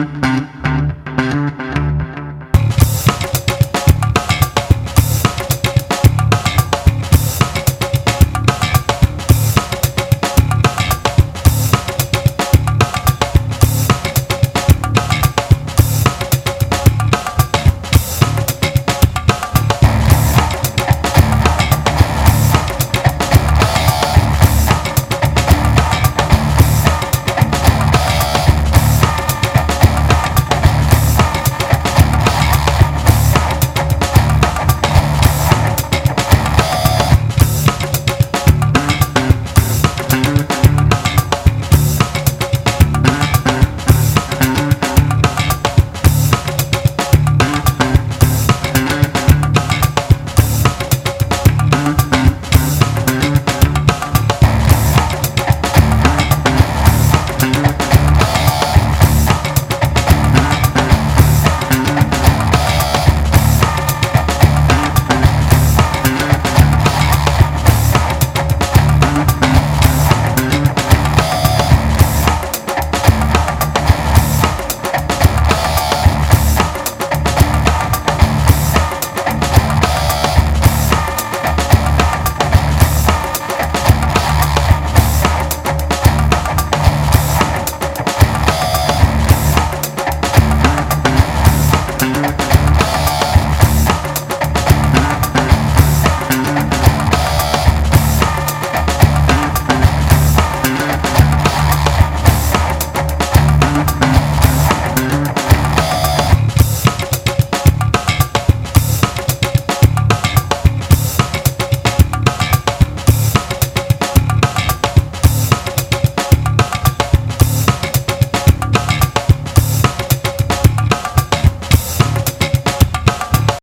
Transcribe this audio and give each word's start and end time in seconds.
Mm-hmm. 0.00 0.29